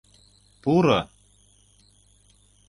Пуро! 0.61 0.99